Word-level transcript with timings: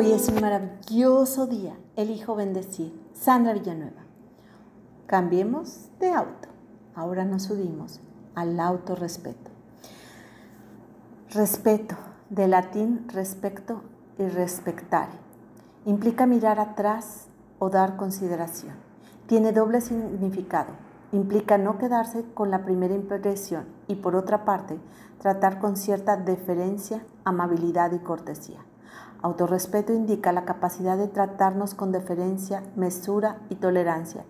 Hoy 0.00 0.12
es 0.12 0.28
un 0.28 0.40
maravilloso 0.40 1.48
día. 1.48 1.76
Elijo 1.96 2.36
bendecir. 2.36 2.96
Sandra 3.14 3.52
Villanueva. 3.52 4.02
Cambiemos 5.06 5.88
de 5.98 6.12
auto. 6.12 6.46
Ahora 6.94 7.24
nos 7.24 7.42
subimos 7.42 7.98
al 8.36 8.60
autorrespeto. 8.60 9.50
Respeto, 11.30 11.96
de 12.30 12.46
latín 12.46 13.08
respecto 13.08 13.82
y 14.18 14.28
respectare. 14.28 15.10
Implica 15.84 16.26
mirar 16.26 16.60
atrás 16.60 17.26
o 17.58 17.68
dar 17.68 17.96
consideración. 17.96 18.76
Tiene 19.26 19.50
doble 19.50 19.80
significado. 19.80 20.74
Implica 21.10 21.58
no 21.58 21.76
quedarse 21.76 22.24
con 22.34 22.52
la 22.52 22.64
primera 22.64 22.94
impresión 22.94 23.64
y 23.88 23.96
por 23.96 24.14
otra 24.14 24.44
parte 24.44 24.78
tratar 25.20 25.58
con 25.58 25.76
cierta 25.76 26.16
deferencia, 26.16 27.04
amabilidad 27.24 27.90
y 27.90 27.98
cortesía. 27.98 28.60
Autorrespeto 29.20 29.92
indica 29.92 30.32
la 30.32 30.44
capacidad 30.44 30.96
de 30.96 31.08
tratarnos 31.08 31.74
con 31.74 31.90
deferencia, 31.90 32.62
mesura 32.76 33.38
y 33.48 33.56
tolerancia, 33.56 34.24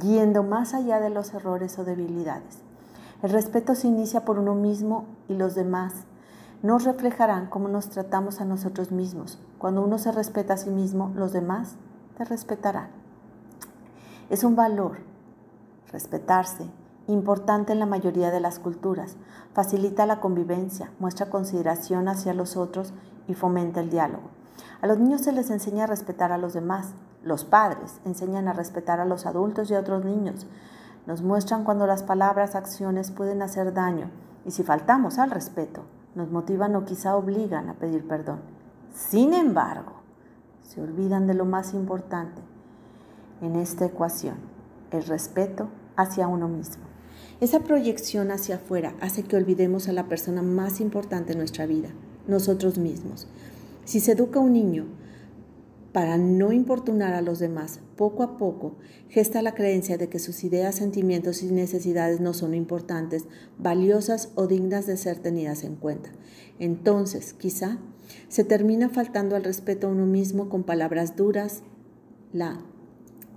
yendo 0.00 0.42
más 0.42 0.74
allá 0.74 0.98
de 0.98 1.10
los 1.10 1.34
errores 1.34 1.78
o 1.78 1.84
debilidades. 1.84 2.58
El 3.22 3.30
respeto 3.30 3.74
se 3.74 3.86
inicia 3.86 4.24
por 4.24 4.38
uno 4.38 4.54
mismo 4.54 5.06
y 5.28 5.34
los 5.34 5.54
demás 5.54 5.94
nos 6.62 6.84
reflejarán 6.84 7.46
cómo 7.46 7.68
nos 7.68 7.90
tratamos 7.90 8.40
a 8.40 8.44
nosotros 8.44 8.90
mismos. 8.90 9.38
Cuando 9.58 9.82
uno 9.82 9.98
se 9.98 10.10
respeta 10.12 10.54
a 10.54 10.56
sí 10.56 10.70
mismo, 10.70 11.12
los 11.14 11.32
demás 11.32 11.76
te 12.16 12.24
respetarán. 12.24 12.88
Es 14.30 14.44
un 14.44 14.56
valor 14.56 14.98
respetarse, 15.92 16.64
importante 17.06 17.72
en 17.72 17.78
la 17.78 17.86
mayoría 17.86 18.30
de 18.30 18.40
las 18.40 18.58
culturas. 18.58 19.16
Facilita 19.52 20.06
la 20.06 20.20
convivencia, 20.20 20.90
muestra 20.98 21.30
consideración 21.30 22.08
hacia 22.08 22.34
los 22.34 22.56
otros 22.56 22.94
y 23.26 23.34
fomenta 23.34 23.80
el 23.80 23.90
diálogo. 23.90 24.30
A 24.80 24.86
los 24.86 24.98
niños 24.98 25.22
se 25.22 25.32
les 25.32 25.50
enseña 25.50 25.84
a 25.84 25.88
respetar 25.88 26.32
a 26.32 26.38
los 26.38 26.52
demás. 26.52 26.94
Los 27.22 27.44
padres 27.44 28.00
enseñan 28.04 28.48
a 28.48 28.52
respetar 28.52 29.00
a 29.00 29.04
los 29.04 29.26
adultos 29.26 29.70
y 29.70 29.74
a 29.74 29.80
otros 29.80 30.04
niños. 30.04 30.46
Nos 31.06 31.22
muestran 31.22 31.64
cuando 31.64 31.86
las 31.86 32.02
palabras, 32.02 32.54
acciones 32.54 33.10
pueden 33.10 33.42
hacer 33.42 33.72
daño 33.72 34.10
y 34.44 34.50
si 34.50 34.62
faltamos 34.62 35.18
al 35.18 35.30
respeto, 35.30 35.84
nos 36.14 36.30
motivan 36.30 36.76
o 36.76 36.84
quizá 36.84 37.16
obligan 37.16 37.68
a 37.68 37.74
pedir 37.74 38.06
perdón. 38.06 38.40
Sin 38.94 39.34
embargo, 39.34 39.92
se 40.62 40.80
olvidan 40.80 41.26
de 41.26 41.34
lo 41.34 41.44
más 41.44 41.74
importante 41.74 42.42
en 43.40 43.56
esta 43.56 43.84
ecuación, 43.84 44.36
el 44.90 45.04
respeto 45.04 45.68
hacia 45.96 46.28
uno 46.28 46.48
mismo. 46.48 46.84
Esa 47.40 47.60
proyección 47.60 48.30
hacia 48.30 48.56
afuera 48.56 48.94
hace 49.00 49.24
que 49.24 49.36
olvidemos 49.36 49.88
a 49.88 49.92
la 49.92 50.04
persona 50.04 50.42
más 50.42 50.80
importante 50.80 51.32
en 51.32 51.38
nuestra 51.38 51.66
vida, 51.66 51.88
nosotros 52.26 52.78
mismos. 52.78 53.26
Si 53.84 54.00
se 54.00 54.12
educa 54.12 54.40
un 54.40 54.52
niño 54.52 54.86
para 55.92 56.18
no 56.18 56.52
importunar 56.52 57.14
a 57.14 57.22
los 57.22 57.38
demás, 57.38 57.80
poco 57.96 58.22
a 58.24 58.36
poco 58.36 58.74
gesta 59.08 59.42
la 59.42 59.54
creencia 59.54 59.96
de 59.96 60.08
que 60.08 60.18
sus 60.18 60.42
ideas, 60.42 60.74
sentimientos 60.74 61.42
y 61.42 61.52
necesidades 61.52 62.20
no 62.20 62.34
son 62.34 62.54
importantes, 62.54 63.26
valiosas 63.58 64.30
o 64.34 64.48
dignas 64.48 64.86
de 64.86 64.96
ser 64.96 65.18
tenidas 65.20 65.62
en 65.62 65.76
cuenta. 65.76 66.10
Entonces, 66.58 67.32
quizá, 67.32 67.78
se 68.28 68.42
termina 68.42 68.88
faltando 68.88 69.36
al 69.36 69.44
respeto 69.44 69.86
a 69.86 69.90
uno 69.90 70.06
mismo 70.06 70.48
con 70.48 70.64
palabras 70.64 71.14
duras, 71.14 71.62
la 72.32 72.58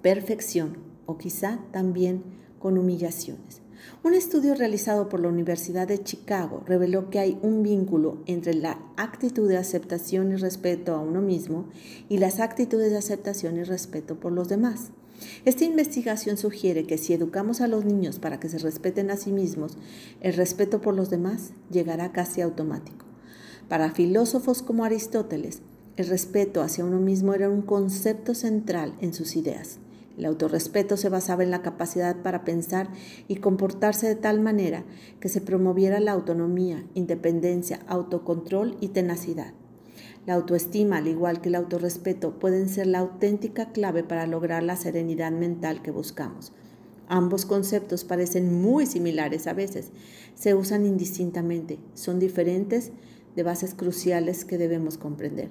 perfección 0.00 0.78
o 1.04 1.18
quizá 1.18 1.60
también 1.70 2.22
con 2.58 2.78
humillaciones. 2.78 3.60
Un 4.04 4.14
estudio 4.14 4.54
realizado 4.54 5.08
por 5.08 5.20
la 5.20 5.28
Universidad 5.28 5.88
de 5.88 6.02
Chicago 6.02 6.62
reveló 6.66 7.10
que 7.10 7.18
hay 7.18 7.38
un 7.42 7.62
vínculo 7.62 8.18
entre 8.26 8.54
la 8.54 8.80
actitud 8.96 9.48
de 9.48 9.56
aceptación 9.56 10.32
y 10.32 10.36
respeto 10.36 10.94
a 10.94 11.00
uno 11.00 11.20
mismo 11.20 11.66
y 12.08 12.18
las 12.18 12.38
actitudes 12.38 12.90
de 12.90 12.98
aceptación 12.98 13.56
y 13.56 13.64
respeto 13.64 14.20
por 14.20 14.32
los 14.32 14.48
demás. 14.48 14.90
Esta 15.44 15.64
investigación 15.64 16.36
sugiere 16.36 16.84
que 16.84 16.96
si 16.96 17.12
educamos 17.12 17.60
a 17.60 17.66
los 17.66 17.84
niños 17.84 18.18
para 18.18 18.38
que 18.38 18.48
se 18.48 18.58
respeten 18.58 19.10
a 19.10 19.16
sí 19.16 19.32
mismos, 19.32 19.76
el 20.20 20.34
respeto 20.34 20.80
por 20.80 20.94
los 20.94 21.10
demás 21.10 21.50
llegará 21.70 22.12
casi 22.12 22.40
automático. 22.40 23.04
Para 23.68 23.90
filósofos 23.90 24.62
como 24.62 24.84
Aristóteles, 24.84 25.60
el 25.96 26.06
respeto 26.06 26.62
hacia 26.62 26.84
uno 26.84 27.00
mismo 27.00 27.34
era 27.34 27.50
un 27.50 27.62
concepto 27.62 28.34
central 28.34 28.94
en 29.00 29.12
sus 29.12 29.34
ideas. 29.34 29.78
El 30.18 30.24
autorrespeto 30.24 30.96
se 30.96 31.08
basaba 31.08 31.44
en 31.44 31.52
la 31.52 31.62
capacidad 31.62 32.16
para 32.16 32.44
pensar 32.44 32.88
y 33.28 33.36
comportarse 33.36 34.08
de 34.08 34.16
tal 34.16 34.40
manera 34.40 34.84
que 35.20 35.28
se 35.28 35.40
promoviera 35.40 36.00
la 36.00 36.10
autonomía, 36.10 36.84
independencia, 36.94 37.80
autocontrol 37.86 38.76
y 38.80 38.88
tenacidad. 38.88 39.54
La 40.26 40.34
autoestima, 40.34 40.98
al 40.98 41.06
igual 41.06 41.40
que 41.40 41.50
el 41.50 41.54
autorrespeto, 41.54 42.38
pueden 42.38 42.68
ser 42.68 42.88
la 42.88 42.98
auténtica 42.98 43.70
clave 43.70 44.02
para 44.02 44.26
lograr 44.26 44.64
la 44.64 44.76
serenidad 44.76 45.30
mental 45.30 45.82
que 45.82 45.92
buscamos. 45.92 46.52
Ambos 47.06 47.46
conceptos 47.46 48.04
parecen 48.04 48.60
muy 48.60 48.86
similares 48.86 49.46
a 49.46 49.54
veces, 49.54 49.92
se 50.34 50.54
usan 50.54 50.84
indistintamente, 50.84 51.78
son 51.94 52.18
diferentes 52.18 52.92
de 53.38 53.44
bases 53.44 53.72
cruciales 53.72 54.44
que 54.44 54.58
debemos 54.58 54.98
comprender. 54.98 55.48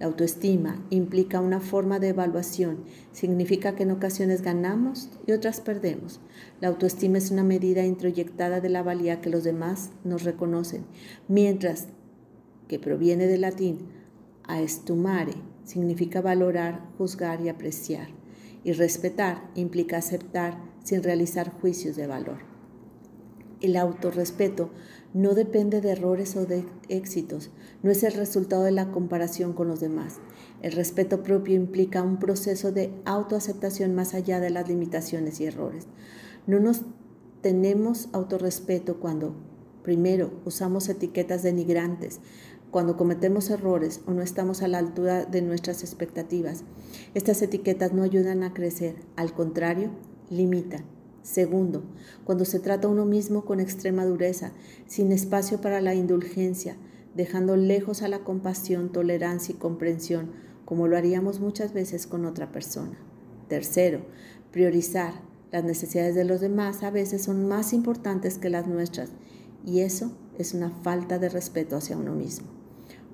La 0.00 0.06
autoestima 0.06 0.84
implica 0.90 1.40
una 1.40 1.60
forma 1.60 2.00
de 2.00 2.08
evaluación, 2.08 2.78
significa 3.12 3.76
que 3.76 3.84
en 3.84 3.92
ocasiones 3.92 4.42
ganamos 4.42 5.08
y 5.24 5.30
otras 5.30 5.60
perdemos. 5.60 6.18
La 6.60 6.66
autoestima 6.66 7.18
es 7.18 7.30
una 7.30 7.44
medida 7.44 7.86
introyectada 7.86 8.60
de 8.60 8.70
la 8.70 8.82
valía 8.82 9.20
que 9.20 9.30
los 9.30 9.44
demás 9.44 9.90
nos 10.02 10.24
reconocen, 10.24 10.84
mientras 11.28 11.86
que 12.66 12.80
proviene 12.80 13.28
del 13.28 13.42
latín 13.42 13.86
aestumare, 14.42 15.34
significa 15.62 16.20
valorar, 16.20 16.90
juzgar 16.98 17.40
y 17.40 17.50
apreciar, 17.50 18.08
y 18.64 18.72
respetar 18.72 19.48
implica 19.54 19.98
aceptar 19.98 20.58
sin 20.82 21.04
realizar 21.04 21.52
juicios 21.52 21.94
de 21.94 22.08
valor. 22.08 22.38
El 23.60 23.76
autorrespeto 23.76 24.70
no 25.14 25.34
depende 25.34 25.80
de 25.80 25.90
errores 25.90 26.36
o 26.36 26.46
de 26.46 26.64
éxitos, 26.88 27.50
no 27.82 27.90
es 27.90 28.02
el 28.02 28.12
resultado 28.12 28.64
de 28.64 28.72
la 28.72 28.90
comparación 28.90 29.52
con 29.52 29.68
los 29.68 29.80
demás. 29.80 30.16
El 30.62 30.72
respeto 30.72 31.22
propio 31.22 31.54
implica 31.54 32.02
un 32.02 32.18
proceso 32.18 32.72
de 32.72 32.92
autoaceptación 33.04 33.94
más 33.94 34.14
allá 34.14 34.40
de 34.40 34.50
las 34.50 34.68
limitaciones 34.68 35.40
y 35.40 35.46
errores. 35.46 35.86
No 36.46 36.60
nos 36.60 36.82
tenemos 37.40 38.08
autorrespeto 38.12 38.98
cuando, 38.98 39.34
primero, 39.82 40.30
usamos 40.44 40.88
etiquetas 40.88 41.42
denigrantes, 41.42 42.20
cuando 42.70 42.96
cometemos 42.96 43.48
errores 43.50 44.02
o 44.06 44.12
no 44.12 44.22
estamos 44.22 44.62
a 44.62 44.68
la 44.68 44.78
altura 44.78 45.24
de 45.24 45.40
nuestras 45.40 45.82
expectativas. 45.82 46.64
Estas 47.14 47.40
etiquetas 47.40 47.92
no 47.92 48.02
ayudan 48.02 48.42
a 48.42 48.52
crecer, 48.52 48.96
al 49.16 49.32
contrario, 49.32 49.90
limitan. 50.28 50.97
Segundo, 51.28 51.82
cuando 52.24 52.46
se 52.46 52.58
trata 52.58 52.88
a 52.88 52.90
uno 52.90 53.04
mismo 53.04 53.44
con 53.44 53.60
extrema 53.60 54.06
dureza, 54.06 54.52
sin 54.86 55.12
espacio 55.12 55.60
para 55.60 55.82
la 55.82 55.94
indulgencia, 55.94 56.78
dejando 57.14 57.54
lejos 57.54 58.00
a 58.00 58.08
la 58.08 58.20
compasión, 58.20 58.92
tolerancia 58.92 59.54
y 59.54 59.58
comprensión, 59.58 60.30
como 60.64 60.88
lo 60.88 60.96
haríamos 60.96 61.38
muchas 61.38 61.74
veces 61.74 62.06
con 62.06 62.24
otra 62.24 62.50
persona. 62.50 62.98
Tercero, 63.46 64.06
priorizar. 64.52 65.20
Las 65.52 65.64
necesidades 65.64 66.14
de 66.14 66.24
los 66.24 66.40
demás 66.40 66.82
a 66.82 66.90
veces 66.90 67.24
son 67.24 67.46
más 67.46 67.74
importantes 67.74 68.38
que 68.38 68.48
las 68.48 68.66
nuestras 68.66 69.10
y 69.66 69.80
eso 69.80 70.16
es 70.38 70.54
una 70.54 70.70
falta 70.70 71.18
de 71.18 71.28
respeto 71.28 71.76
hacia 71.76 71.98
uno 71.98 72.14
mismo. 72.14 72.46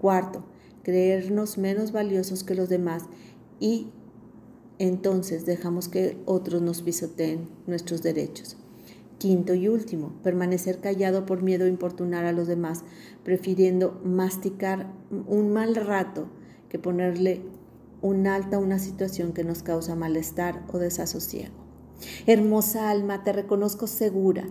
Cuarto, 0.00 0.46
creernos 0.82 1.58
menos 1.58 1.92
valiosos 1.92 2.42
que 2.42 2.54
los 2.54 2.70
demás 2.70 3.04
y 3.60 3.92
entonces 4.78 5.44
dejamos 5.46 5.88
que 5.88 6.16
otros 6.24 6.62
nos 6.62 6.82
pisoteen 6.82 7.48
nuestros 7.66 8.02
derechos. 8.02 8.56
Quinto 9.18 9.54
y 9.54 9.66
último, 9.66 10.12
permanecer 10.22 10.80
callado 10.80 11.26
por 11.26 11.42
miedo 11.42 11.64
a 11.64 11.68
importunar 11.68 12.24
a 12.24 12.32
los 12.32 12.46
demás, 12.46 12.84
prefiriendo 13.24 14.00
masticar 14.04 14.92
un 15.26 15.52
mal 15.52 15.74
rato 15.74 16.28
que 16.68 16.78
ponerle 16.78 17.42
un 18.00 18.28
alto 18.28 18.56
a 18.56 18.60
una 18.60 18.78
situación 18.78 19.32
que 19.32 19.42
nos 19.42 19.64
causa 19.64 19.96
malestar 19.96 20.64
o 20.72 20.78
desasosiego. 20.78 21.54
Hermosa 22.26 22.90
alma, 22.90 23.24
te 23.24 23.32
reconozco 23.32 23.88
segura, 23.88 24.44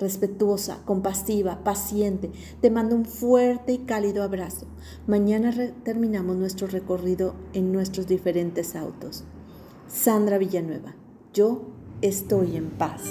respetuosa, 0.00 0.82
compasiva, 0.84 1.62
paciente. 1.62 2.30
Te 2.60 2.70
mando 2.70 2.96
un 2.96 3.04
fuerte 3.04 3.72
y 3.72 3.78
cálido 3.78 4.22
abrazo. 4.22 4.66
Mañana 5.06 5.54
terminamos 5.84 6.36
nuestro 6.36 6.66
recorrido 6.66 7.34
en 7.52 7.72
nuestros 7.72 8.08
diferentes 8.08 8.74
autos. 8.74 9.24
Sandra 9.88 10.36
Villanueva, 10.36 10.94
yo 11.32 11.62
estoy 12.02 12.56
en 12.56 12.68
paz. 12.70 13.02